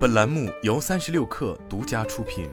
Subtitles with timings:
[0.00, 2.48] 本栏目由三十六氪独家出品。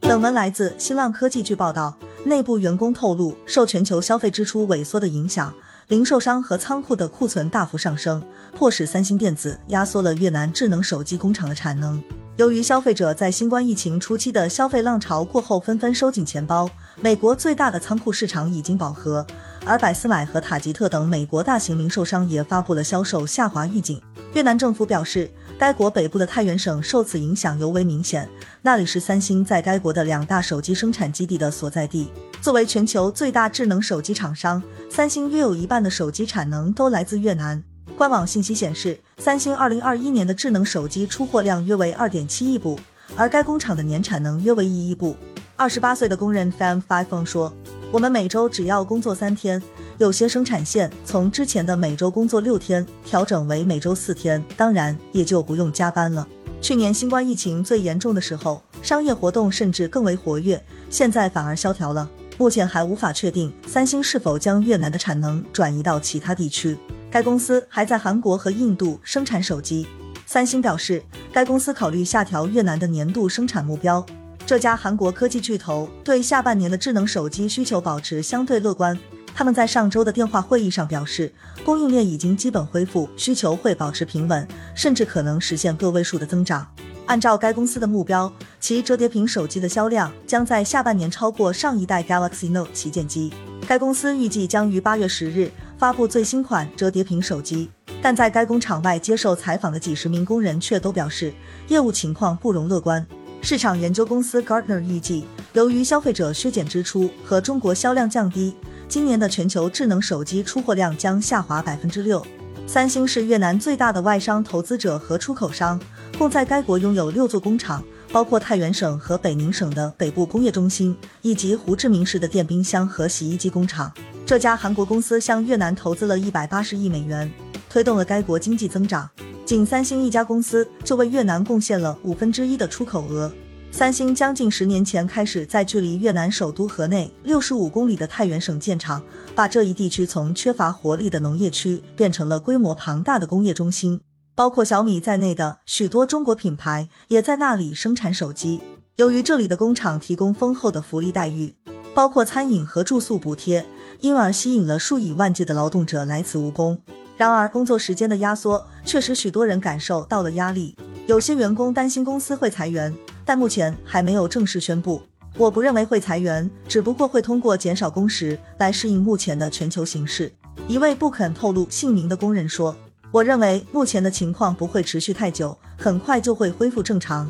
[0.00, 1.42] 本文来自新浪科技。
[1.42, 5.52] 据报道，内部员工透露，受全球消费支出萎缩的影响，
[5.88, 8.24] 零售商和仓库的库存大幅上升，
[8.54, 12.00] 迫使三星电子压缩了越南智能手机工厂的产能。
[12.40, 16.66] 由于消费者在新冠疫情初期的消费浪潮过后纷纷收紧钱包，
[17.02, 19.26] 美国最大的仓库市场已经饱和，
[19.66, 24.00] 而百思买和塔吉特等美国大型零售商也发布了销售下滑预警。
[24.32, 28.26] 越南政府表示，该国北部的太原省受此影响尤为明显，
[28.62, 32.10] 那里是三星在该国的两大手机生产基地的所在地。
[32.40, 37.62] 作为全球最大智能手机厂商，三星约有一半的手机产能都来自越南。
[37.96, 42.78] 官网信息显示，三星二零二一年的智能手机出货量约为二点七亿部，
[43.14, 45.14] 而该工厂的年产能约为一亿部。
[45.54, 47.52] 二十八岁的工人 Fam Five Phone 说
[47.92, 49.62] ：“我们每周只要工作三天，
[49.98, 56.26] 有些生产线从之前的每周工作六天调整为每周四天，当然也就不用加班了。
[56.62, 62.08] 去年新冠疫情最严重的时候，商业活动甚至更为活跃，现在反而萧条了。
[62.38, 66.78] 目前还无法确定三星是否将越南的产能转移到其他地区。”
[67.10, 69.84] 该公司还在韩国和印度生产手机。
[70.26, 74.04] 三星表示，该公司考虑下调越南的年度生产目标。
[74.46, 78.96] 这家韩国科技巨头对下半年的智能手机需求保持相对乐观。
[79.34, 81.32] 他们在上周的电话会议上表示，
[81.64, 86.64] 供应链已经基本恢复，需求会保持平稳，甚至可能实现个位数的增长。
[87.06, 93.32] 按照该公司的目标，其折叠屏手机的销量将在下半年超过上一代 Galaxy Note 旗舰机。
[93.66, 95.50] 该公司预计将于八月十日
[95.80, 97.70] 发布最新款折叠屏手机，
[98.02, 101.32] 但在该工厂外接受采访的几十名工人却都表示，
[101.68, 103.04] 业务情况不容乐观。
[103.40, 108.54] 市场研究公司 Gartner 预计，由于消费者削减支出和中国销量降低，
[108.90, 112.22] 今年的全球智能手机出货量将下滑百分之六。
[112.66, 115.80] 三星是越南最大的外商投资者和出口商。
[116.18, 123.90] 共在该国拥有六座工厂，包括太原省和北宁省的北部工业中心，以及胡志明市的电冰箱和洗衣机工厂。
[124.30, 127.28] 这家韩国公司向越南投资了一百八十亿美元，
[127.68, 129.10] 推动了该国经济增长。
[129.44, 133.32] 仅三星一家公司就为越南贡献了五分之一的出口额。
[133.72, 139.02] 三星将近十年前开始在距离越南首都河内六十五公里的太原省建厂，
[139.34, 144.00] 把这一地区从缺乏活力的农业区变成了规模庞大的工业中心。
[144.36, 148.60] 包括小米在内的许多中国品牌也在那里生产手机。
[148.94, 151.56] 由于这里的工厂提供丰厚的福利待遇，
[151.92, 153.66] 包括餐饮和住宿补贴，
[154.00, 156.78] 因而吸引了数以万计的劳动者来此务工。
[157.16, 160.76] 然而，工作时间的压缩却使许多人感受到了压力。
[161.06, 162.94] 有些员工担心公司会裁员，
[163.24, 165.02] 但目前还没有正式宣布。
[165.36, 170.32] 我不认为会裁员，只不过会通过减少工时来适应目前的全球形势。
[170.66, 172.74] 一位不肯透露姓名的工人说。
[173.12, 177.28] 我认为目前的情况不会持续太久，很快就会恢复正常。